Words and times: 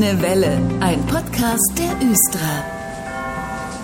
Grüne 0.00 0.22
Welle, 0.22 0.58
ein 0.80 1.04
Podcast 1.04 1.74
der 1.76 2.08
Östra. 2.10 2.64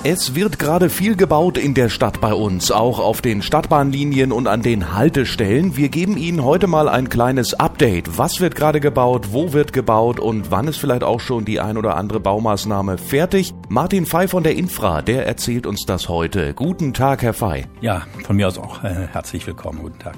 Es 0.03 0.35
wird 0.35 0.59
gerade 0.59 0.89
viel 0.89 1.15
gebaut 1.15 1.59
in 1.59 1.75
der 1.75 1.91
Stadt 1.91 2.23
bei 2.23 2.33
uns, 2.33 2.71
auch 2.71 3.01
auf 3.01 3.21
den 3.21 3.43
Stadtbahnlinien 3.43 4.33
und 4.33 4.47
an 4.47 4.63
den 4.63 4.95
Haltestellen. 4.95 5.77
Wir 5.77 5.91
geben 5.91 6.17
Ihnen 6.17 6.43
heute 6.43 6.69
mal 6.69 6.89
ein 6.89 7.11
kleines 7.11 7.53
Update. 7.53 8.17
Was 8.17 8.41
wird 8.41 8.55
gerade 8.55 8.81
gebaut, 8.81 9.29
wo 9.33 9.53
wird 9.53 9.75
gebaut 9.75 10.19
und 10.19 10.51
wann 10.51 10.69
ist 10.69 10.79
vielleicht 10.79 11.05
auch 11.05 11.21
schon 11.21 11.45
die 11.45 11.61
ein 11.61 11.77
oder 11.77 11.99
andere 11.99 12.21
Baumaßnahme 12.21 12.97
fertig? 12.97 13.53
Martin 13.69 14.07
Fey 14.07 14.27
von 14.27 14.43
der 14.43 14.57
Infra, 14.57 15.03
der 15.03 15.27
erzählt 15.27 15.67
uns 15.67 15.85
das 15.85 16.09
heute. 16.09 16.55
Guten 16.55 16.95
Tag, 16.95 17.21
Herr 17.21 17.35
Fey. 17.35 17.67
Ja, 17.83 18.07
von 18.25 18.37
mir 18.37 18.49
aus 18.49 18.57
auch 18.57 18.83
äh, 18.85 19.09
herzlich 19.13 19.47
willkommen. 19.47 19.81
Guten 19.83 19.99
Tag. 19.99 20.17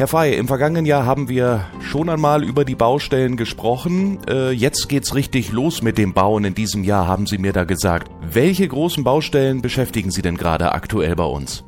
Herr 0.00 0.08
Fey, 0.08 0.34
im 0.34 0.48
vergangenen 0.48 0.86
Jahr 0.86 1.04
haben 1.04 1.28
wir 1.28 1.66
schon 1.82 2.08
einmal 2.08 2.42
über 2.42 2.64
die 2.64 2.74
Baustellen 2.74 3.36
gesprochen. 3.36 4.16
Äh, 4.26 4.50
jetzt 4.50 4.88
geht's 4.88 5.14
richtig 5.14 5.52
los 5.52 5.82
mit 5.82 5.98
dem 5.98 6.14
Bauen 6.14 6.46
in 6.46 6.54
diesem 6.54 6.84
Jahr, 6.84 7.06
haben 7.06 7.26
Sie 7.26 7.36
mir 7.36 7.52
da 7.52 7.64
gesagt. 7.64 8.10
Welche 8.22 8.66
großen 8.66 9.04
Baustellen 9.04 9.60
beschäftigen 9.60 10.10
Sie 10.10 10.22
denn 10.22 10.38
gerade 10.38 10.72
aktuell 10.72 11.14
bei 11.16 11.24
uns? 11.24 11.64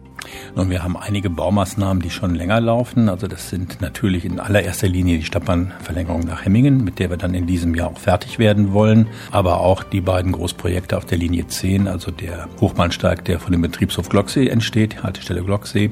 Nun, 0.55 0.71
wir 0.71 0.83
haben 0.83 0.97
einige 0.97 1.30
Baumaßnahmen, 1.30 2.02
die 2.02 2.09
schon 2.09 2.34
länger 2.34 2.60
laufen. 2.60 3.09
Also 3.09 3.27
das 3.27 3.51
sind 3.51 3.80
natürlich 3.80 4.24
in 4.24 4.41
allererster 4.41 4.88
Linie 4.88 5.19
die 5.19 5.24
Stadtbahnverlängerung 5.24 6.23
nach 6.23 6.45
Hemmingen, 6.45 6.85
mit 6.85 6.99
der 6.99 7.10
wir 7.10 7.16
dann 7.16 7.35
in 7.35 7.46
diesem 7.46 7.74
Jahr 7.74 7.91
auch 7.91 7.99
fertig 7.99 8.38
werden 8.38 8.73
wollen. 8.73 9.09
Aber 9.30 9.60
auch 9.60 9.83
die 9.83 10.01
beiden 10.01 10.33
Großprojekte 10.33 10.96
auf 10.96 11.05
der 11.05 11.19
Linie 11.19 11.49
10, 11.49 11.88
also 11.88 12.10
der 12.10 12.49
Hochbahnsteig, 12.60 13.24
der 13.24 13.41
von 13.41 13.52
dem 13.52 13.62
Betriebshof 13.62 14.09
Glocksee 14.09 14.49
entsteht, 14.49 15.02
Haltestelle 15.02 15.43
Glocksee, 15.43 15.91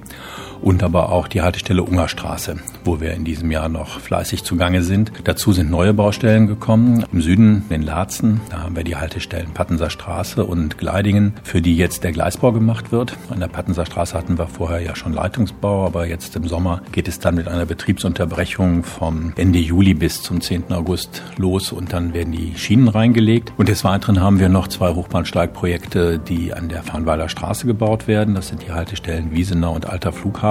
und 0.63 0.83
aber 0.83 1.11
auch 1.11 1.29
die 1.29 1.43
Haltestelle 1.43 1.83
Ungerstraße, 1.83 2.57
wo 2.85 3.01
wir 3.01 3.15
in 3.15 3.25
diesem 3.25 3.51
Jahr 3.51 3.69
noch 3.69 4.01
fleißig 4.01 4.45
zugange 4.45 4.83
sind. 4.83 5.13
Dazu 5.25 5.53
sind 5.53 5.71
neue 5.71 5.95
Baustellen 5.95 6.47
gekommen. 6.47 7.05
Im 7.13 7.23
Süden, 7.23 7.65
in 7.71 7.83
Laatzen, 7.83 8.41
da 8.51 8.63
haben 8.63 8.77
wir 8.77 8.85
die 8.85 8.97
Haltestellen 8.97 9.53
Pattenser 9.53 9.91
Straße 9.91 10.45
und 10.45 10.79
Gleidingen, 10.79 11.35
für 11.43 11.63
die 11.63 11.77
jetzt 11.77 12.05
der 12.05 12.13
Gleisbau 12.13 12.53
gemacht 12.53 12.93
wird. 12.93 13.17
An 13.31 13.41
der 13.41 13.49
Pattenser 13.49 13.87
Straße 13.87 14.17
hatten 14.17 14.39
wir 14.39 14.47
vorher 14.47 14.81
ja 14.81 14.95
schon 14.95 15.13
Leitungsbau, 15.13 15.87
aber 15.87 16.07
jetzt 16.07 16.37
im 16.37 16.47
Sommer 16.47 16.83
geht 16.93 17.09
es 17.09 17.19
dann 17.19 17.35
mit 17.35 17.49
einer 17.49 17.67
Betriebsunterbrechung 17.67 18.85
vom 18.85 19.33
Ende 19.37 19.59
Juli 19.59 19.95
bis 19.95 20.23
zum 20.23 20.41
10. 20.41 20.73
August 20.73 21.23
los 21.37 21.73
und 21.73 21.93
dann 21.93 22.15
werden 22.15 22.33
die 22.33 22.57
Schienen 22.57 22.89
reingelegt. 22.89 23.53
Und 23.57 23.69
des 23.69 23.85
Weiteren 23.85 24.21
haben 24.21 24.39
wir 24.39 24.49
noch 24.49 24.69
zwei 24.69 24.95
Hochbahnsteigprojekte, 24.95 26.19
die 26.19 26.53
an 26.53 26.69
der 26.69 26.83
Farnweiler 26.83 27.29
Straße 27.29 27.67
gebaut 27.67 28.07
werden. 28.07 28.35
Das 28.35 28.49
sind 28.49 28.63
die 28.63 28.73
Haltestellen 28.73 29.33
Wiesenau 29.33 29.75
und 29.75 29.89
Alter 29.89 30.13
Flughafen. 30.13 30.50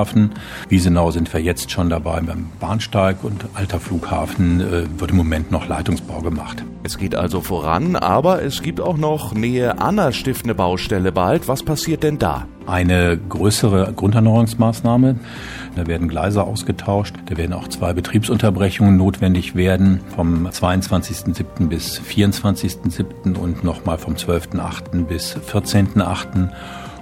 Wiesenau 0.69 1.11
sind 1.11 1.31
wir 1.33 1.42
jetzt 1.42 1.72
schon 1.72 1.89
dabei 1.89 2.22
beim 2.22 2.47
Bahnsteig 2.59 3.23
und 3.23 3.45
Alter 3.53 3.80
Flughafen 3.80 4.61
äh, 4.61 5.00
wird 5.00 5.11
im 5.11 5.17
Moment 5.17 5.52
noch 5.52 5.67
Leitungsbau 5.67 6.22
gemacht. 6.22 6.64
Es 6.83 6.97
geht 6.97 7.16
also 7.16 7.41
voran, 7.41 7.95
aber 7.95 8.41
es 8.41 8.61
gibt 8.61 8.80
auch 8.80 8.97
noch 8.97 9.33
Nähe 9.33 9.80
Anna-Stift 9.80 10.45
eine 10.45 10.56
Baustelle 10.56 11.11
bald. 11.11 11.47
Was 11.47 11.64
passiert 11.64 12.03
denn 12.03 12.17
da? 12.17 12.45
eine 12.69 13.17
größere 13.17 13.91
Grunderneuerungsmaßnahme. 13.94 15.16
Da 15.75 15.88
werden 15.88 16.08
Gleise 16.08 16.44
ausgetauscht. 16.44 17.16
Da 17.25 17.38
werden 17.38 17.53
auch 17.53 17.67
zwei 17.67 17.94
Betriebsunterbrechungen 17.94 18.95
notwendig 18.95 19.56
werden 19.56 20.02
vom 20.16 20.47
22.07. 20.47 21.67
bis 21.67 22.00
24.07. 22.00 23.36
und 23.36 23.63
nochmal 23.63 23.97
vom 23.97 24.13
12.08. 24.13 25.06
bis 25.06 25.36
14.08. 25.36 26.50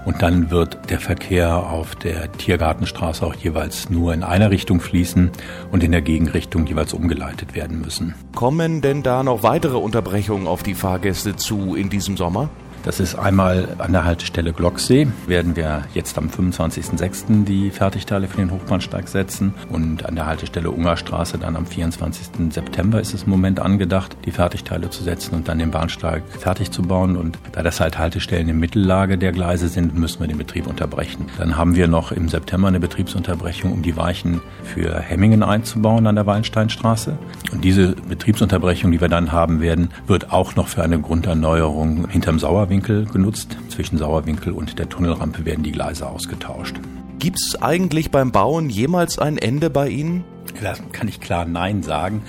Und 0.07 0.21
dann 0.21 0.51
wird 0.51 0.89
der 0.89 1.01
Verkehr 1.01 1.69
auf 1.69 1.93
der 1.95 2.31
Tiergartenstraße 2.31 3.25
auch 3.25 3.35
jeweils 3.35 3.89
nur 3.89 4.13
in 4.13 4.23
einer 4.23 4.51
Richtung 4.51 4.79
fließen 4.79 5.31
und 5.69 5.83
in 5.83 5.91
der 5.91 6.01
Gegenrichtung 6.01 6.65
jeweils 6.65 6.93
umgeleitet 6.93 7.55
werden 7.55 7.81
müssen. 7.81 8.15
Kommen 8.33 8.79
denn 8.79 9.03
da 9.03 9.21
noch 9.21 9.43
weitere 9.43 9.75
Unterbrechungen 9.75 10.47
auf 10.47 10.63
die 10.63 10.75
Fahrgäste 10.75 11.35
zu 11.35 11.75
in 11.75 11.89
diesem 11.89 12.15
Sommer? 12.15 12.49
Das 12.87 13.01
ist 13.01 13.15
einmal 13.15 13.67
an 13.79 13.91
der 13.91 14.05
Haltestelle 14.05 14.53
Glocksee. 14.53 15.09
Werden 15.27 15.57
wir 15.57 15.81
jetzt 15.93 16.17
am 16.17 16.29
25.06. 16.29 17.43
die 17.43 17.69
Fertigteile 17.69 18.29
für 18.29 18.37
den 18.37 18.49
Hochbahnsteig 18.49 19.09
setzen. 19.09 19.53
Und 19.67 20.05
an 20.05 20.15
der 20.15 20.25
Haltestelle 20.25 20.71
Ungerstraße 20.71 21.37
dann 21.37 21.57
am 21.57 21.65
24. 21.65 22.49
September 22.49 23.01
ist 23.01 23.13
es 23.13 23.23
im 23.23 23.31
Moment 23.31 23.59
angedacht, 23.59 24.15
die 24.23 24.31
Fertigteile 24.31 24.89
zu 24.89 25.03
setzen 25.03 25.35
und 25.35 25.49
dann 25.49 25.59
den 25.59 25.69
Bahnsteig 25.69 26.23
fertig 26.39 26.71
zu 26.71 26.81
bauen. 26.81 27.17
Und 27.17 27.37
da 27.51 27.61
das 27.61 27.81
halt 27.81 27.97
Haltestellen 27.99 28.47
in 28.47 28.57
Mittellage 28.57 29.17
der 29.17 29.33
Gleise 29.33 29.67
sind, 29.67 29.93
müssen 29.93 30.21
wir 30.21 30.27
den 30.27 30.37
Betrieb 30.37 30.65
unterbrechen. 30.65 31.25
Dann 31.37 31.57
haben 31.57 31.75
wir 31.75 31.89
noch 31.89 32.13
im 32.13 32.29
September 32.29 32.69
eine 32.69 32.79
Betriebsunterbrechung, 32.79 33.73
um 33.73 33.81
die 33.81 33.97
Weichen 33.97 34.39
für 34.63 34.97
Hemmingen 34.97 35.43
einzubauen 35.43 36.07
an 36.07 36.15
der 36.15 36.25
Wallensteinstraße. 36.25 37.17
Und 37.51 37.65
diese 37.65 37.97
Betriebsunterbrechung, 38.07 38.93
die 38.93 39.01
wir 39.01 39.09
dann 39.09 39.33
haben 39.33 39.59
werden, 39.59 39.89
wird 40.07 40.31
auch 40.31 40.55
noch 40.55 40.69
für 40.69 40.83
eine 40.83 41.01
Grunderneuerung 41.01 42.07
hinterm 42.07 42.39
Sauerwinkel 42.39 42.76
Sauerwinkel 42.77 43.05
genutzt. 43.05 43.57
Zwischen 43.69 43.97
Sauerwinkel 43.97 44.53
und 44.53 44.77
der 44.77 44.87
Tunnelrampe 44.87 45.45
werden 45.45 45.63
die 45.63 45.71
Gleise 45.71 46.07
ausgetauscht. 46.07 46.75
Gibt 47.17 47.39
es 47.39 47.59
eigentlich 47.59 48.11
beim 48.11 48.31
Bauen 48.31 48.69
jemals 48.69 49.17
ein 49.17 49.37
Ende 49.37 49.69
bei 49.71 49.89
Ihnen? 49.89 50.23
Da 50.61 50.75
kann 50.91 51.07
ich 51.07 51.19
klar 51.19 51.45
Nein 51.45 51.81
sagen. 51.81 52.21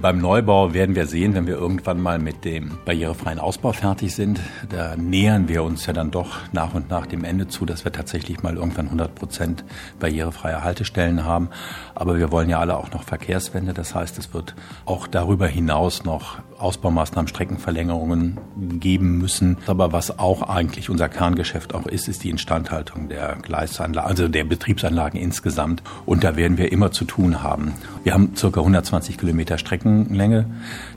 Beim 0.00 0.18
Neubau 0.18 0.72
werden 0.72 0.94
wir 0.94 1.06
sehen, 1.06 1.34
wenn 1.34 1.46
wir 1.46 1.56
irgendwann 1.56 2.00
mal 2.00 2.18
mit 2.18 2.46
dem 2.46 2.78
barrierefreien 2.86 3.38
Ausbau 3.38 3.72
fertig 3.72 4.14
sind. 4.14 4.40
Da 4.70 4.96
nähern 4.96 5.46
wir 5.46 5.62
uns 5.62 5.84
ja 5.84 5.92
dann 5.92 6.10
doch 6.10 6.38
nach 6.52 6.72
und 6.72 6.88
nach 6.88 7.04
dem 7.04 7.22
Ende 7.22 7.48
zu, 7.48 7.66
dass 7.66 7.84
wir 7.84 7.92
tatsächlich 7.92 8.42
mal 8.42 8.56
irgendwann 8.56 8.86
100 8.86 9.14
Prozent 9.14 9.62
barrierefreie 9.98 10.64
Haltestellen 10.64 11.26
haben. 11.26 11.50
Aber 11.94 12.16
wir 12.16 12.32
wollen 12.32 12.48
ja 12.48 12.60
alle 12.60 12.78
auch 12.78 12.90
noch 12.92 13.02
Verkehrswende. 13.02 13.74
Das 13.74 13.94
heißt, 13.94 14.16
es 14.18 14.32
wird 14.32 14.54
auch 14.86 15.06
darüber 15.06 15.46
hinaus 15.46 16.02
noch 16.02 16.38
Ausbaumaßnahmen, 16.58 17.28
Streckenverlängerungen 17.28 18.38
geben 18.80 19.18
müssen. 19.18 19.58
Aber 19.66 19.92
was 19.92 20.18
auch 20.18 20.40
eigentlich 20.40 20.88
unser 20.88 21.10
Kerngeschäft 21.10 21.74
auch 21.74 21.86
ist, 21.86 22.08
ist 22.08 22.24
die 22.24 22.30
Instandhaltung 22.30 23.10
der 23.10 23.36
Gleisanlagen, 23.42 24.08
also 24.08 24.28
der 24.28 24.44
Betriebsanlagen 24.44 25.20
insgesamt. 25.20 25.82
Und 26.06 26.24
da 26.24 26.36
werden 26.36 26.56
wir 26.56 26.72
immer 26.72 26.90
zu 26.90 27.04
tun 27.04 27.42
haben. 27.42 27.74
Wir 28.02 28.14
haben 28.14 28.34
circa 28.34 28.60
120 28.60 29.18
Kilometer 29.18 29.58
Strecken 29.58 30.04
Streckenlänge. 30.04 30.46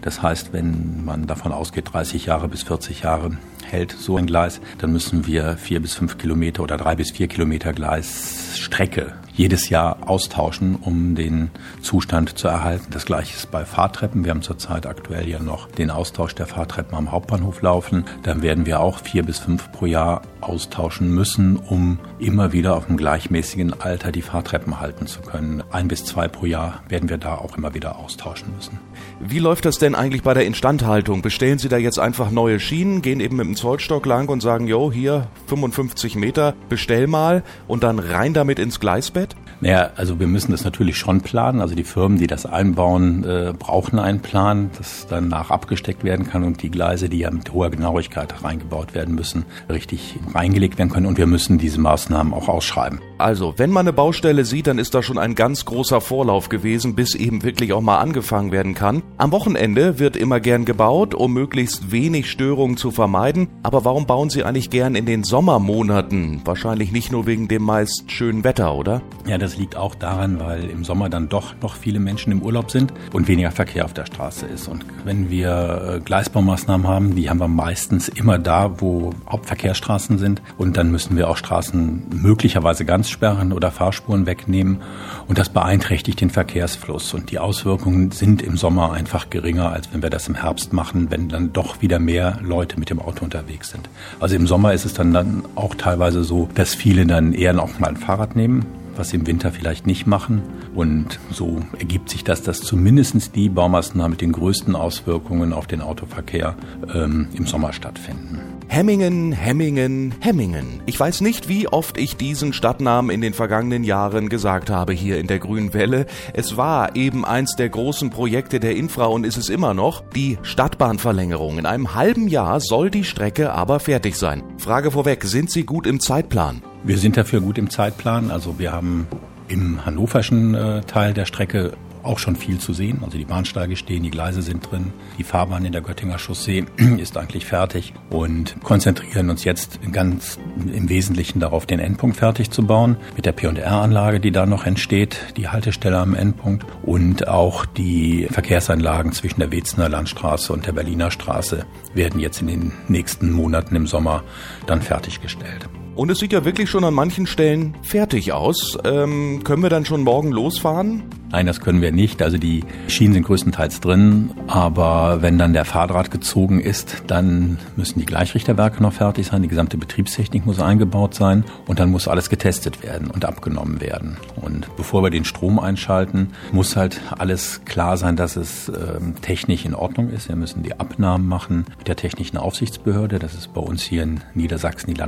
Das 0.01 0.21
heißt, 0.21 0.53
wenn 0.53 1.03
man 1.03 1.27
davon 1.27 1.51
ausgeht, 1.51 1.89
30 1.91 2.27
Jahre 2.27 2.47
bis 2.47 2.63
40 2.63 3.01
Jahre 3.01 3.37
hält 3.65 3.91
so 3.91 4.15
ein 4.15 4.25
Gleis, 4.25 4.61
dann 4.77 4.93
müssen 4.93 5.27
wir 5.27 5.57
vier 5.57 5.81
bis 5.81 5.95
fünf 5.95 6.17
Kilometer 6.17 6.63
oder 6.63 6.77
drei 6.77 6.95
bis 6.95 7.11
vier 7.11 7.27
Kilometer 7.27 7.73
Gleisstrecke 7.73 9.13
jedes 9.35 9.69
Jahr 9.69 9.97
austauschen, 10.07 10.75
um 10.75 11.15
den 11.15 11.49
Zustand 11.81 12.37
zu 12.37 12.47
erhalten. 12.47 12.87
Das 12.91 13.05
gleiche 13.05 13.35
ist 13.35 13.51
bei 13.51 13.65
Fahrtreppen. 13.65 14.23
Wir 14.23 14.31
haben 14.31 14.41
zurzeit 14.41 14.85
aktuell 14.85 15.27
ja 15.27 15.39
noch 15.39 15.69
den 15.69 15.89
Austausch 15.89 16.35
der 16.35 16.47
Fahrtreppen 16.47 16.97
am 16.97 17.11
Hauptbahnhof 17.11 17.61
laufen. 17.61 18.05
Dann 18.23 18.41
werden 18.41 18.65
wir 18.65 18.79
auch 18.79 18.99
vier 18.99 19.23
bis 19.23 19.39
fünf 19.39 19.71
pro 19.71 19.85
Jahr 19.85 20.21
austauschen 20.41 21.13
müssen, 21.13 21.57
um 21.57 21.99
immer 22.19 22.53
wieder 22.53 22.75
auf 22.75 22.87
einem 22.87 22.97
gleichmäßigen 22.97 23.81
Alter 23.81 24.11
die 24.11 24.21
Fahrtreppen 24.21 24.79
halten 24.79 25.07
zu 25.07 25.21
können. 25.21 25.63
Ein 25.71 25.87
bis 25.87 26.05
zwei 26.05 26.27
pro 26.27 26.45
Jahr 26.45 26.83
werden 26.89 27.09
wir 27.09 27.17
da 27.17 27.35
auch 27.35 27.57
immer 27.57 27.73
wieder 27.73 27.97
austauschen 27.97 28.53
müssen. 28.55 28.79
Wie 29.19 29.39
läuft 29.39 29.65
das 29.65 29.77
denn 29.77 29.95
eigentlich 29.95 30.23
bei 30.23 30.33
der 30.33 30.45
Instandhaltung? 30.45 31.21
Bestellen 31.21 31.59
Sie 31.59 31.69
da 31.69 31.77
jetzt 31.77 31.99
einfach 31.99 32.29
neue 32.29 32.59
Schienen, 32.59 33.01
gehen 33.01 33.19
eben 33.19 33.37
mit 33.37 33.45
dem 33.45 33.55
Zollstock 33.55 34.05
lang 34.05 34.29
und 34.29 34.41
sagen, 34.41 34.67
jo, 34.67 34.91
hier 34.91 35.27
55 35.47 36.15
Meter, 36.15 36.53
bestell 36.69 37.07
mal 37.07 37.43
und 37.67 37.83
dann 37.83 37.99
rein 37.99 38.33
damit 38.33 38.59
ins 38.59 38.79
Gleisbett? 38.79 39.22
Naja, 39.61 39.91
also 39.95 40.19
wir 40.19 40.27
müssen 40.27 40.51
das 40.51 40.65
natürlich 40.65 40.97
schon 40.97 41.21
planen. 41.21 41.61
Also 41.61 41.73
die 41.73 41.85
Firmen, 41.85 42.17
die 42.17 42.27
das 42.27 42.45
einbauen, 42.45 43.23
äh, 43.23 43.53
brauchen 43.57 43.97
einen 43.97 44.19
Plan, 44.19 44.71
das 44.77 45.07
danach 45.09 45.51
abgesteckt 45.51 46.03
werden 46.03 46.27
kann 46.27 46.43
und 46.43 46.61
die 46.61 46.69
Gleise, 46.69 47.07
die 47.07 47.19
ja 47.19 47.31
mit 47.31 47.53
hoher 47.53 47.69
Genauigkeit 47.69 48.43
reingebaut 48.43 48.93
werden 48.93 49.15
müssen, 49.15 49.45
richtig 49.69 50.15
reingelegt 50.33 50.77
werden 50.77 50.89
können 50.89 51.05
und 51.05 51.17
wir 51.17 51.27
müssen 51.27 51.59
diese 51.59 51.79
Maßnahmen 51.79 52.33
auch 52.33 52.49
ausschreiben. 52.49 52.99
Also, 53.17 53.53
wenn 53.55 53.69
man 53.69 53.87
eine 53.87 53.93
Baustelle 53.93 54.43
sieht, 54.43 54.67
dann 54.67 54.79
ist 54.79 54.93
da 54.95 55.01
schon 55.01 55.17
ein 55.17 55.33
ganz 55.33 55.63
großer 55.63 56.01
Vorlauf 56.01 56.49
gewesen, 56.49 56.93
bis 56.93 57.15
eben 57.15 57.41
wirklich 57.43 57.71
auch 57.71 57.79
mal 57.79 57.99
angefangen 57.99 58.51
werden 58.51 58.73
kann. 58.73 59.01
Am 59.17 59.31
Wochenende 59.31 59.97
wird 59.97 60.17
immer 60.17 60.41
gern 60.41 60.65
gebaut, 60.65 61.15
um 61.15 61.31
möglichst 61.31 61.89
wenig 61.89 62.29
Störungen 62.29 62.75
zu 62.75 62.91
vermeiden. 62.91 63.47
Aber 63.63 63.85
warum 63.85 64.07
bauen 64.07 64.29
Sie 64.29 64.43
eigentlich 64.43 64.69
gern 64.69 64.95
in 64.95 65.05
den 65.05 65.23
Sommermonaten? 65.23 66.41
Wahrscheinlich 66.43 66.91
nicht 66.91 67.13
nur 67.13 67.25
wegen 67.25 67.47
dem 67.47 67.63
meist 67.63 68.11
schönen 68.11 68.43
Wetter, 68.43 68.75
oder? 68.75 69.01
Ja, 69.25 69.37
das 69.37 69.55
liegt 69.55 69.77
auch 69.77 69.95
daran, 69.95 70.41
weil 70.41 70.69
im 70.69 70.83
Sommer 70.83 71.09
dann 71.09 71.29
doch 71.29 71.53
noch 71.61 71.75
viele 71.75 72.01
Menschen 72.01 72.33
im 72.33 72.41
Urlaub 72.41 72.69
sind 72.69 72.91
und 73.13 73.29
weniger 73.29 73.51
Verkehr 73.51 73.85
auf 73.85 73.93
der 73.93 74.05
Straße 74.05 74.45
ist. 74.47 74.67
Und 74.67 74.85
wenn 75.05 75.29
wir 75.29 75.93
äh, 75.95 75.99
Gleisbaumaßnahmen 76.01 76.85
haben, 76.85 77.15
die 77.15 77.29
haben 77.29 77.39
wir 77.39 77.47
meistens 77.47 78.09
immer 78.09 78.37
da, 78.37 78.81
wo 78.81 79.13
Hauptverkehrsstraßen 79.29 80.17
sind. 80.17 80.41
Und 80.57 80.75
dann 80.75 80.91
müssen 80.91 81.15
wir 81.15 81.29
auch 81.29 81.37
Straßen 81.37 82.03
möglicherweise 82.11 82.83
ganz 82.83 83.09
sperren 83.09 83.53
oder 83.53 83.71
Fahrspuren 83.71 84.25
wegnehmen. 84.25 84.81
Und 85.29 85.37
das 85.37 85.47
beeinträchtigt 85.47 86.19
den 86.19 86.29
Verkehrsfluss. 86.29 87.13
Und 87.13 87.31
die 87.31 87.39
Auswirkungen 87.39 88.11
sind 88.11 88.41
im 88.41 88.57
Sommer 88.57 88.91
einfach 88.91 89.29
geringer, 89.29 89.71
als 89.71 89.93
wenn 89.93 90.03
wir 90.03 90.09
das 90.09 90.27
im 90.27 90.35
Herbst 90.35 90.73
machen, 90.73 91.11
wenn 91.11 91.29
dann 91.29 91.53
doch 91.53 91.81
wieder 91.81 91.97
mehr 91.97 92.39
Leute 92.41 92.77
mit 92.77 92.89
dem 92.89 92.99
Auto 92.99 93.23
unterwegs 93.23 93.69
sind. 93.69 93.87
Also 94.19 94.35
im 94.35 94.47
Sommer 94.47 94.73
ist 94.73 94.83
es 94.83 94.93
dann, 94.93 95.13
dann 95.13 95.45
auch 95.55 95.75
teilweise 95.75 96.25
so, 96.25 96.49
dass 96.55 96.75
viele 96.75 97.05
dann 97.05 97.33
eher 97.33 97.53
noch 97.53 97.79
mal 97.79 97.87
ein 97.87 97.97
Fahrrad 97.97 98.35
nehmen 98.35 98.82
was 98.95 99.09
sie 99.09 99.17
im 99.17 99.27
Winter 99.27 99.51
vielleicht 99.51 99.87
nicht 99.87 100.07
machen. 100.07 100.41
Und 100.73 101.19
so 101.31 101.61
ergibt 101.77 102.09
sich 102.09 102.23
das, 102.23 102.41
dass 102.41 102.61
zumindest 102.61 103.35
die 103.35 103.49
Baumaßnahmen 103.49 104.11
mit 104.11 104.21
den 104.21 104.31
größten 104.31 104.75
Auswirkungen 104.75 105.53
auf 105.53 105.67
den 105.67 105.81
Autoverkehr 105.81 106.55
ähm, 106.93 107.27
im 107.33 107.45
Sommer 107.45 107.73
stattfinden. 107.73 108.39
Hemmingen, 108.73 109.33
Hemmingen, 109.33 110.15
Hemmingen. 110.19 110.81
Ich 110.87 110.99
weiß 110.99 111.21
nicht, 111.21 111.47
wie 111.47 111.67
oft 111.67 111.95
ich 111.99 112.17
diesen 112.17 112.53
Stadtnamen 112.53 113.11
in 113.11 113.21
den 113.21 113.35
vergangenen 113.35 113.83
Jahren 113.83 114.29
gesagt 114.29 114.71
habe 114.71 114.93
hier 114.93 115.19
in 115.19 115.27
der 115.27 115.37
Grünen 115.37 115.75
Welle. 115.75 116.07
Es 116.33 116.57
war 116.57 116.95
eben 116.95 117.23
eins 117.23 117.55
der 117.55 117.69
großen 117.69 118.09
Projekte 118.09 118.59
der 118.59 118.75
Infra 118.75 119.05
und 119.05 119.27
ist 119.27 119.37
es 119.37 119.49
immer 119.49 119.75
noch, 119.75 120.03
die 120.15 120.39
Stadtbahnverlängerung. 120.41 121.59
In 121.59 121.67
einem 121.67 121.93
halben 121.93 122.27
Jahr 122.27 122.59
soll 122.59 122.89
die 122.89 123.03
Strecke 123.03 123.53
aber 123.53 123.79
fertig 123.79 124.15
sein. 124.15 124.41
Frage 124.57 124.89
vorweg, 124.89 125.23
sind 125.23 125.51
Sie 125.51 125.67
gut 125.67 125.85
im 125.85 125.99
Zeitplan? 125.99 126.63
Wir 126.83 126.97
sind 126.97 127.15
dafür 127.15 127.41
gut 127.41 127.59
im 127.59 127.69
Zeitplan. 127.69 128.31
Also 128.31 128.57
wir 128.57 128.71
haben 128.71 129.05
im 129.49 129.85
hannoverschen 129.85 130.55
äh, 130.55 130.81
Teil 130.81 131.13
der 131.13 131.25
Strecke 131.25 131.73
auch 132.03 132.19
schon 132.19 132.35
viel 132.35 132.59
zu 132.59 132.73
sehen. 132.73 132.99
Also 133.03 133.17
die 133.17 133.25
Bahnsteige 133.25 133.75
stehen, 133.75 134.03
die 134.03 134.11
Gleise 134.11 134.41
sind 134.41 134.69
drin, 134.69 134.93
die 135.17 135.23
Fahrbahn 135.23 135.65
in 135.65 135.71
der 135.71 135.81
Göttinger 135.81 136.17
Chaussee 136.17 136.65
ist 136.97 137.17
eigentlich 137.17 137.45
fertig 137.45 137.93
und 138.09 138.55
konzentrieren 138.63 139.29
uns 139.29 139.43
jetzt 139.43 139.79
ganz 139.91 140.37
im 140.73 140.89
Wesentlichen 140.89 141.39
darauf, 141.39 141.65
den 141.65 141.79
Endpunkt 141.79 142.17
fertig 142.17 142.51
zu 142.51 142.65
bauen 142.65 142.97
mit 143.15 143.25
der 143.25 143.31
P&R-Anlage, 143.31 144.19
die 144.19 144.31
da 144.31 144.45
noch 144.45 144.65
entsteht, 144.65 145.17
die 145.37 145.49
Haltestelle 145.49 145.97
am 145.97 146.13
Endpunkt 146.13 146.65
und 146.83 147.27
auch 147.27 147.65
die 147.65 148.27
Verkehrsanlagen 148.29 149.11
zwischen 149.13 149.39
der 149.39 149.51
Wezener 149.51 149.89
Landstraße 149.89 150.53
und 150.53 150.65
der 150.65 150.73
Berliner 150.73 151.11
Straße 151.11 151.65
werden 151.93 152.19
jetzt 152.19 152.41
in 152.41 152.47
den 152.47 152.71
nächsten 152.87 153.31
Monaten 153.31 153.75
im 153.75 153.87
Sommer 153.87 154.23
dann 154.65 154.81
fertiggestellt. 154.81 155.69
Und 155.95 156.09
es 156.09 156.19
sieht 156.19 156.33
ja 156.33 156.43
wirklich 156.43 156.69
schon 156.69 156.83
an 156.83 156.93
manchen 156.93 157.27
Stellen 157.27 157.75
fertig 157.83 158.33
aus. 158.33 158.77
Ähm, 158.83 159.41
können 159.43 159.61
wir 159.61 159.69
dann 159.69 159.85
schon 159.85 160.01
morgen 160.01 160.31
losfahren? 160.31 161.03
Nein, 161.33 161.47
das 161.47 161.61
können 161.61 161.81
wir 161.81 161.91
nicht. 161.91 162.21
Also 162.21 162.37
die 162.37 162.63
Schienen 162.87 163.15
sind 163.15 163.23
größtenteils 163.23 163.79
drin, 163.79 164.29
aber 164.45 165.23
wenn 165.23 165.39
dann 165.39 165.53
der 165.53 165.65
Fahrdraht 165.65 166.11
gezogen 166.11 166.59
ist, 166.59 167.01
dann 167.07 167.57
müssen 167.75 167.99
die 167.99 168.05
Gleichrichterwerke 168.05 168.83
noch 168.83 168.93
fertig 168.93 169.25
sein, 169.25 169.41
die 169.41 169.47
gesamte 169.47 169.77
Betriebstechnik 169.77 170.45
muss 170.45 170.59
eingebaut 170.59 171.15
sein 171.15 171.43
und 171.65 171.79
dann 171.79 171.89
muss 171.89 172.07
alles 172.07 172.29
getestet 172.29 172.83
werden 172.83 173.09
und 173.09 173.25
abgenommen 173.25 173.81
werden. 173.81 174.17
Und 174.35 174.67
bevor 174.77 175.01
wir 175.01 175.09
den 175.09 175.25
Strom 175.25 175.57
einschalten, 175.57 176.33
muss 176.51 176.75
halt 176.75 177.01
alles 177.17 177.61
klar 177.65 177.97
sein, 177.97 178.15
dass 178.15 178.35
es 178.35 178.69
ähm, 178.69 179.15
technisch 179.23 179.65
in 179.65 179.73
Ordnung 179.73 180.11
ist. 180.11 180.29
Wir 180.29 180.35
müssen 180.35 180.61
die 180.61 180.79
Abnahmen 180.79 181.27
machen 181.27 181.65
mit 181.79 181.87
der 181.87 181.95
technischen 181.95 182.37
Aufsichtsbehörde. 182.37 183.17
Das 183.17 183.33
ist 183.33 183.55
bei 183.55 183.61
uns 183.61 183.81
hier 183.81 184.03
in 184.03 184.19
Niedersachsen 184.35 184.93
die 184.93 184.99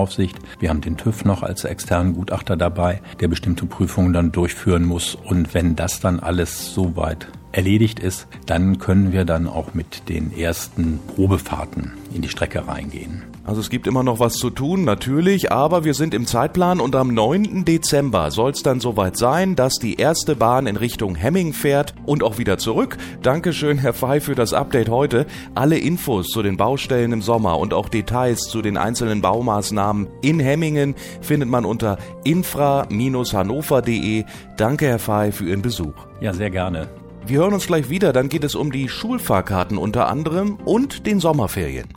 Landeseisenbahnaufsicht. 0.00 0.38
Wir 0.58 0.70
haben 0.70 0.80
den 0.80 0.96
TÜV 0.96 1.24
noch 1.24 1.42
als 1.42 1.64
externen 1.64 2.14
Gutachter 2.14 2.56
dabei, 2.56 3.00
der 3.20 3.28
bestimmte 3.28 3.66
Prüfungen 3.66 4.12
dann 4.12 4.32
durchführen 4.32 4.84
muss 4.84 5.14
und 5.14 5.54
wenn 5.54 5.76
das 5.76 6.00
dann 6.00 6.20
alles 6.20 6.74
soweit 6.74 7.28
erledigt 7.52 7.98
ist, 7.98 8.26
dann 8.46 8.78
können 8.78 9.12
wir 9.12 9.24
dann 9.24 9.46
auch 9.46 9.74
mit 9.74 10.08
den 10.08 10.32
ersten 10.36 11.00
Probefahrten 11.14 11.92
in 12.14 12.22
die 12.22 12.28
Strecke 12.28 12.66
reingehen. 12.66 13.22
Also 13.50 13.60
es 13.62 13.68
gibt 13.68 13.86
immer 13.88 14.04
noch 14.04 14.20
was 14.20 14.34
zu 14.34 14.48
tun, 14.48 14.84
natürlich, 14.84 15.50
aber 15.50 15.84
wir 15.84 15.94
sind 15.94 16.14
im 16.14 16.24
Zeitplan 16.24 16.78
und 16.78 16.94
am 16.94 17.12
9. 17.12 17.64
Dezember 17.64 18.30
soll 18.30 18.52
es 18.52 18.62
dann 18.62 18.78
soweit 18.78 19.16
sein, 19.16 19.56
dass 19.56 19.74
die 19.74 19.96
erste 19.96 20.36
Bahn 20.36 20.68
in 20.68 20.76
Richtung 20.76 21.16
Hemming 21.16 21.52
fährt 21.52 21.92
und 22.06 22.22
auch 22.22 22.38
wieder 22.38 22.58
zurück. 22.58 22.96
Dankeschön, 23.22 23.78
Herr 23.78 23.92
Fey, 23.92 24.20
für 24.20 24.36
das 24.36 24.54
Update 24.54 24.88
heute. 24.88 25.26
Alle 25.56 25.78
Infos 25.78 26.28
zu 26.28 26.44
den 26.44 26.56
Baustellen 26.56 27.12
im 27.12 27.22
Sommer 27.22 27.58
und 27.58 27.74
auch 27.74 27.88
Details 27.88 28.42
zu 28.42 28.62
den 28.62 28.76
einzelnen 28.76 29.20
Baumaßnahmen 29.20 30.06
in 30.22 30.38
Hemmingen 30.38 30.94
findet 31.20 31.48
man 31.48 31.64
unter 31.64 31.98
infra-hannover.de. 32.22 34.26
Danke, 34.58 34.86
Herr 34.86 35.00
Fey, 35.00 35.32
für 35.32 35.46
Ihren 35.46 35.62
Besuch. 35.62 35.94
Ja, 36.20 36.32
sehr 36.32 36.50
gerne. 36.50 36.86
Wir 37.26 37.40
hören 37.40 37.54
uns 37.54 37.66
gleich 37.66 37.90
wieder, 37.90 38.12
dann 38.12 38.28
geht 38.28 38.44
es 38.44 38.54
um 38.54 38.70
die 38.70 38.88
Schulfahrkarten 38.88 39.76
unter 39.76 40.06
anderem 40.06 40.54
und 40.64 41.04
den 41.04 41.18
Sommerferien. 41.18 41.88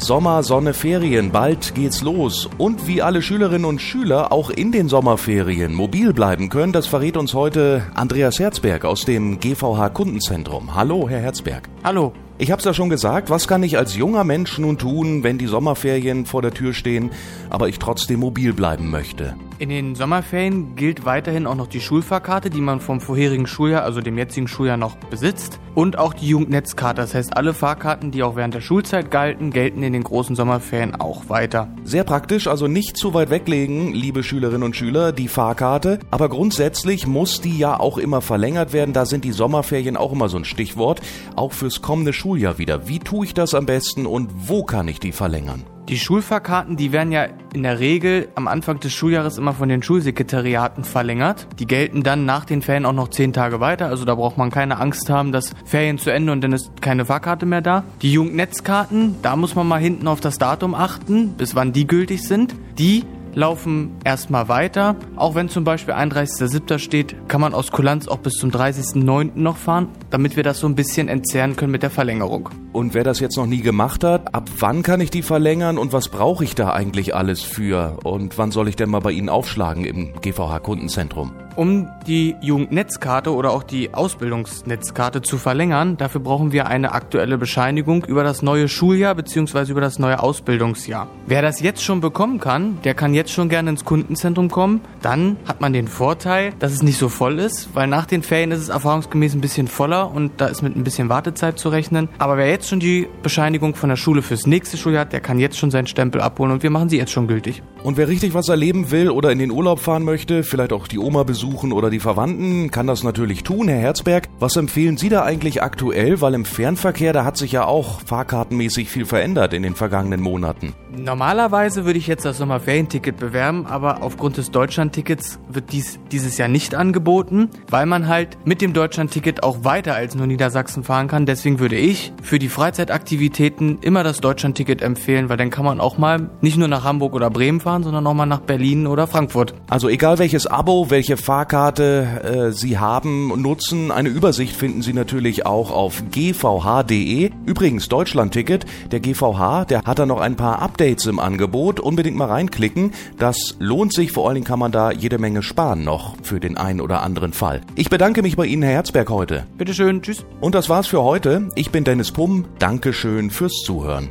Sommer, 0.00 0.42
Sonne, 0.42 0.74
Ferien, 0.74 1.32
bald 1.32 1.74
geht's 1.74 2.02
los. 2.02 2.48
Und 2.56 2.86
wie 2.86 3.02
alle 3.02 3.20
Schülerinnen 3.20 3.64
und 3.64 3.80
Schüler 3.80 4.32
auch 4.32 4.50
in 4.50 4.70
den 4.70 4.88
Sommerferien 4.88 5.74
mobil 5.74 6.12
bleiben 6.12 6.48
können, 6.48 6.72
das 6.72 6.86
verrät 6.86 7.16
uns 7.16 7.34
heute 7.34 7.82
Andreas 7.94 8.38
Herzberg 8.38 8.84
aus 8.84 9.04
dem 9.04 9.40
GVH 9.40 9.88
Kundenzentrum. 9.90 10.74
Hallo, 10.74 11.08
Herr 11.08 11.20
Herzberg. 11.20 11.68
Hallo. 11.82 12.12
Ich 12.38 12.52
hab's 12.52 12.64
ja 12.64 12.72
schon 12.72 12.88
gesagt, 12.88 13.30
was 13.30 13.48
kann 13.48 13.64
ich 13.64 13.76
als 13.76 13.96
junger 13.96 14.22
Mensch 14.22 14.58
nun 14.58 14.78
tun, 14.78 15.24
wenn 15.24 15.38
die 15.38 15.46
Sommerferien 15.46 16.24
vor 16.24 16.42
der 16.42 16.54
Tür 16.54 16.72
stehen, 16.72 17.10
aber 17.50 17.68
ich 17.68 17.80
trotzdem 17.80 18.20
mobil 18.20 18.52
bleiben 18.52 18.90
möchte? 18.90 19.34
In 19.60 19.70
den 19.70 19.96
Sommerferien 19.96 20.76
gilt 20.76 21.04
weiterhin 21.04 21.44
auch 21.44 21.56
noch 21.56 21.66
die 21.66 21.80
Schulfahrkarte, 21.80 22.48
die 22.48 22.60
man 22.60 22.78
vom 22.78 23.00
vorherigen 23.00 23.48
Schuljahr, 23.48 23.82
also 23.82 24.00
dem 24.00 24.16
jetzigen 24.16 24.46
Schuljahr 24.46 24.76
noch 24.76 24.94
besitzt. 24.94 25.58
Und 25.74 25.98
auch 25.98 26.14
die 26.14 26.28
Jugendnetzkarte. 26.28 27.00
Das 27.00 27.12
heißt, 27.12 27.36
alle 27.36 27.54
Fahrkarten, 27.54 28.12
die 28.12 28.22
auch 28.22 28.36
während 28.36 28.54
der 28.54 28.60
Schulzeit 28.60 29.10
galten, 29.10 29.50
gelten 29.50 29.82
in 29.82 29.92
den 29.92 30.04
großen 30.04 30.36
Sommerferien 30.36 30.94
auch 30.94 31.28
weiter. 31.28 31.68
Sehr 31.82 32.04
praktisch, 32.04 32.46
also 32.46 32.68
nicht 32.68 32.96
zu 32.96 33.14
weit 33.14 33.30
weglegen, 33.30 33.92
liebe 33.92 34.22
Schülerinnen 34.22 34.62
und 34.62 34.76
Schüler, 34.76 35.10
die 35.10 35.26
Fahrkarte. 35.26 35.98
Aber 36.12 36.28
grundsätzlich 36.28 37.08
muss 37.08 37.40
die 37.40 37.58
ja 37.58 37.80
auch 37.80 37.98
immer 37.98 38.20
verlängert 38.20 38.72
werden. 38.72 38.92
Da 38.92 39.06
sind 39.06 39.24
die 39.24 39.32
Sommerferien 39.32 39.96
auch 39.96 40.12
immer 40.12 40.28
so 40.28 40.36
ein 40.36 40.44
Stichwort. 40.44 41.00
Auch 41.34 41.52
fürs 41.52 41.82
kommende 41.82 42.12
Schuljahr 42.12 42.58
wieder. 42.58 42.86
Wie 42.86 43.00
tue 43.00 43.26
ich 43.26 43.34
das 43.34 43.54
am 43.54 43.66
besten 43.66 44.06
und 44.06 44.30
wo 44.34 44.62
kann 44.62 44.86
ich 44.86 45.00
die 45.00 45.12
verlängern? 45.12 45.64
Die 45.88 45.98
Schulfahrkarten, 45.98 46.76
die 46.76 46.92
werden 46.92 47.12
ja 47.12 47.28
in 47.54 47.62
der 47.62 47.80
Regel 47.80 48.28
am 48.34 48.46
Anfang 48.46 48.78
des 48.78 48.92
Schuljahres 48.92 49.38
immer 49.38 49.54
von 49.54 49.70
den 49.70 49.82
Schulsekretariaten 49.82 50.84
verlängert. 50.84 51.46
Die 51.58 51.66
gelten 51.66 52.02
dann 52.02 52.26
nach 52.26 52.44
den 52.44 52.60
Ferien 52.60 52.84
auch 52.84 52.92
noch 52.92 53.08
zehn 53.08 53.32
Tage 53.32 53.60
weiter. 53.60 53.86
Also 53.86 54.04
da 54.04 54.14
braucht 54.14 54.36
man 54.36 54.50
keine 54.50 54.78
Angst 54.80 55.08
haben, 55.08 55.32
dass 55.32 55.54
Ferien 55.64 55.96
zu 55.96 56.10
Ende 56.10 56.32
und 56.32 56.42
dann 56.42 56.52
ist 56.52 56.82
keine 56.82 57.06
Fahrkarte 57.06 57.46
mehr 57.46 57.62
da. 57.62 57.84
Die 58.02 58.12
Jugendnetzkarten, 58.12 59.16
da 59.22 59.34
muss 59.36 59.54
man 59.54 59.66
mal 59.66 59.80
hinten 59.80 60.08
auf 60.08 60.20
das 60.20 60.36
Datum 60.36 60.74
achten, 60.74 61.30
bis 61.38 61.54
wann 61.54 61.72
die 61.72 61.86
gültig 61.86 62.22
sind. 62.22 62.54
Die 62.78 63.04
laufen 63.34 63.96
erstmal 64.04 64.48
weiter. 64.48 64.96
Auch 65.16 65.34
wenn 65.34 65.48
zum 65.48 65.64
Beispiel 65.64 65.94
31.07. 65.94 66.78
steht, 66.78 67.16
kann 67.28 67.40
man 67.40 67.54
aus 67.54 67.70
Kulanz 67.70 68.08
auch 68.08 68.18
bis 68.18 68.34
zum 68.34 68.50
30.09. 68.50 69.32
noch 69.34 69.56
fahren, 69.56 69.88
damit 70.10 70.36
wir 70.36 70.42
das 70.42 70.60
so 70.60 70.66
ein 70.66 70.74
bisschen 70.74 71.08
entzerren 71.08 71.56
können 71.56 71.72
mit 71.72 71.82
der 71.82 71.90
Verlängerung. 71.90 72.48
Und 72.72 72.94
wer 72.94 73.04
das 73.04 73.20
jetzt 73.20 73.36
noch 73.36 73.46
nie 73.46 73.60
gemacht 73.60 74.04
hat, 74.04 74.34
ab 74.34 74.48
wann 74.58 74.82
kann 74.82 75.00
ich 75.00 75.10
die 75.10 75.22
verlängern 75.22 75.78
und 75.78 75.92
was 75.92 76.08
brauche 76.08 76.44
ich 76.44 76.54
da 76.54 76.72
eigentlich 76.72 77.14
alles 77.14 77.42
für? 77.42 77.98
Und 78.04 78.38
wann 78.38 78.50
soll 78.50 78.68
ich 78.68 78.76
denn 78.76 78.90
mal 78.90 79.00
bei 79.00 79.12
Ihnen 79.12 79.28
aufschlagen 79.28 79.84
im 79.84 80.12
GVH 80.20 80.60
Kundenzentrum? 80.60 81.32
Um 81.58 81.88
die 82.06 82.36
Jugendnetzkarte 82.40 83.34
oder 83.34 83.50
auch 83.50 83.64
die 83.64 83.92
Ausbildungsnetzkarte 83.92 85.22
zu 85.22 85.38
verlängern, 85.38 85.96
dafür 85.96 86.20
brauchen 86.20 86.52
wir 86.52 86.68
eine 86.68 86.92
aktuelle 86.92 87.36
Bescheinigung 87.36 88.04
über 88.04 88.22
das 88.22 88.42
neue 88.42 88.68
Schuljahr 88.68 89.16
bzw. 89.16 89.72
über 89.72 89.80
das 89.80 89.98
neue 89.98 90.22
Ausbildungsjahr. 90.22 91.08
Wer 91.26 91.42
das 91.42 91.58
jetzt 91.60 91.82
schon 91.82 92.00
bekommen 92.00 92.38
kann, 92.38 92.78
der 92.84 92.94
kann 92.94 93.12
jetzt 93.12 93.32
schon 93.32 93.48
gerne 93.48 93.70
ins 93.70 93.84
Kundenzentrum 93.84 94.52
kommen. 94.52 94.82
Dann 95.02 95.36
hat 95.48 95.60
man 95.60 95.72
den 95.72 95.88
Vorteil, 95.88 96.52
dass 96.60 96.70
es 96.70 96.84
nicht 96.84 96.96
so 96.96 97.08
voll 97.08 97.40
ist, 97.40 97.70
weil 97.74 97.88
nach 97.88 98.06
den 98.06 98.22
Ferien 98.22 98.52
ist 98.52 98.60
es 98.60 98.68
erfahrungsgemäß 98.68 99.34
ein 99.34 99.40
bisschen 99.40 99.66
voller 99.66 100.12
und 100.12 100.40
da 100.40 100.46
ist 100.46 100.62
mit 100.62 100.76
ein 100.76 100.84
bisschen 100.84 101.08
Wartezeit 101.08 101.58
zu 101.58 101.70
rechnen. 101.70 102.08
Aber 102.18 102.36
wer 102.36 102.48
jetzt 102.48 102.68
schon 102.68 102.78
die 102.78 103.08
Bescheinigung 103.24 103.74
von 103.74 103.88
der 103.88 103.96
Schule 103.96 104.22
fürs 104.22 104.46
nächste 104.46 104.76
Schuljahr 104.76 105.00
hat, 105.00 105.12
der 105.12 105.18
kann 105.18 105.40
jetzt 105.40 105.58
schon 105.58 105.72
seinen 105.72 105.88
Stempel 105.88 106.20
abholen 106.20 106.52
und 106.52 106.62
wir 106.62 106.70
machen 106.70 106.88
sie 106.88 106.98
jetzt 106.98 107.10
schon 107.10 107.26
gültig. 107.26 107.64
Und 107.82 107.96
wer 107.96 108.06
richtig 108.06 108.32
was 108.32 108.48
erleben 108.48 108.92
will 108.92 109.10
oder 109.10 109.32
in 109.32 109.40
den 109.40 109.50
Urlaub 109.50 109.80
fahren 109.80 110.04
möchte, 110.04 110.44
vielleicht 110.44 110.72
auch 110.72 110.86
die 110.86 111.00
Oma 111.00 111.24
besuchen, 111.24 111.47
besuchen 111.48 111.72
oder 111.72 111.90
die 111.90 112.00
Verwandten, 112.00 112.70
kann 112.70 112.86
das 112.86 113.02
natürlich 113.02 113.42
tun. 113.42 113.68
Herr 113.68 113.78
Herzberg, 113.78 114.28
was 114.38 114.56
empfehlen 114.56 114.96
Sie 114.96 115.08
da 115.08 115.24
eigentlich 115.24 115.62
aktuell? 115.62 116.20
Weil 116.20 116.34
im 116.34 116.44
Fernverkehr, 116.44 117.12
da 117.12 117.24
hat 117.24 117.36
sich 117.36 117.52
ja 117.52 117.64
auch 117.64 118.00
fahrkartenmäßig 118.00 118.90
viel 118.90 119.06
verändert 119.06 119.54
in 119.54 119.62
den 119.62 119.74
vergangenen 119.74 120.20
Monaten. 120.20 120.74
Normalerweise 120.96 121.84
würde 121.84 121.98
ich 121.98 122.06
jetzt 122.06 122.24
das 122.24 122.38
Sommerferienticket 122.38 123.16
bewerben, 123.16 123.66
aber 123.66 124.02
aufgrund 124.02 124.36
des 124.36 124.50
Deutschlandtickets 124.50 125.38
wird 125.48 125.72
dies 125.72 125.98
dieses 126.12 126.38
Jahr 126.38 126.48
nicht 126.48 126.74
angeboten, 126.74 127.48
weil 127.70 127.86
man 127.86 128.08
halt 128.08 128.38
mit 128.44 128.60
dem 128.60 128.72
Deutschlandticket 128.72 129.42
auch 129.42 129.64
weiter 129.64 129.94
als 129.94 130.14
nur 130.14 130.26
Niedersachsen 130.26 130.84
fahren 130.84 131.08
kann. 131.08 131.26
Deswegen 131.26 131.60
würde 131.60 131.76
ich 131.76 132.12
für 132.22 132.38
die 132.38 132.48
Freizeitaktivitäten 132.48 133.78
immer 133.80 134.02
das 134.02 134.20
Deutschlandticket 134.20 134.82
empfehlen, 134.82 135.28
weil 135.28 135.36
dann 135.36 135.50
kann 135.50 135.64
man 135.64 135.80
auch 135.80 135.98
mal 135.98 136.30
nicht 136.40 136.56
nur 136.56 136.68
nach 136.68 136.84
Hamburg 136.84 137.14
oder 137.14 137.30
Bremen 137.30 137.60
fahren, 137.60 137.82
sondern 137.82 138.06
auch 138.06 138.14
mal 138.14 138.26
nach 138.26 138.40
Berlin 138.40 138.86
oder 138.86 139.06
Frankfurt. 139.06 139.54
Also 139.68 139.88
egal 139.88 140.18
welches 140.18 140.46
Abo, 140.46 140.90
welche 140.90 141.16
Fahr 141.16 141.37
Fahrkarte 141.38 142.48
äh, 142.48 142.52
Sie 142.52 142.78
haben, 142.78 143.28
nutzen. 143.40 143.92
Eine 143.92 144.08
Übersicht 144.08 144.56
finden 144.56 144.82
Sie 144.82 144.92
natürlich 144.92 145.46
auch 145.46 145.70
auf 145.70 146.02
gvh.de. 146.10 147.30
Übrigens, 147.46 147.88
Deutschlandticket, 147.88 148.66
der 148.90 148.98
GVH, 148.98 149.66
der 149.66 149.82
hat 149.82 150.00
da 150.00 150.04
noch 150.04 150.20
ein 150.20 150.34
paar 150.34 150.60
Updates 150.60 151.06
im 151.06 151.20
Angebot. 151.20 151.78
Unbedingt 151.78 152.16
mal 152.16 152.24
reinklicken. 152.24 152.90
Das 153.18 153.54
lohnt 153.60 153.94
sich. 153.94 154.10
Vor 154.10 154.26
allen 154.26 154.34
Dingen 154.34 154.46
kann 154.48 154.58
man 154.58 154.72
da 154.72 154.90
jede 154.90 155.18
Menge 155.18 155.44
sparen 155.44 155.84
noch 155.84 156.16
für 156.24 156.40
den 156.40 156.56
einen 156.56 156.80
oder 156.80 157.02
anderen 157.02 157.32
Fall. 157.32 157.60
Ich 157.76 157.88
bedanke 157.88 158.22
mich 158.22 158.36
bei 158.36 158.46
Ihnen, 158.46 158.64
Herr 158.64 158.72
Herzberg, 158.72 159.08
heute. 159.08 159.46
Bitteschön, 159.56 160.02
tschüss. 160.02 160.24
Und 160.40 160.56
das 160.56 160.68
war's 160.68 160.88
für 160.88 161.04
heute. 161.04 161.50
Ich 161.54 161.70
bin 161.70 161.84
Dennis 161.84 162.10
Pumm. 162.10 162.46
Dankeschön 162.58 163.30
fürs 163.30 163.62
Zuhören. 163.64 164.10